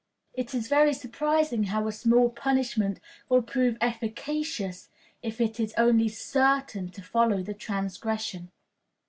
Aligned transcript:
It 0.33 0.55
is 0.55 0.67
very 0.67 0.93
surprising 0.95 1.65
how 1.65 1.87
small 1.91 2.25
a 2.25 2.29
punishment 2.31 2.99
will 3.29 3.43
prove 3.43 3.77
efficacious 3.79 4.89
if 5.21 5.39
it 5.39 5.59
is 5.59 5.75
only 5.77 6.09
certain 6.09 6.89
to 6.89 7.03
follow 7.03 7.43
the 7.43 7.53
transgression. 7.53 8.49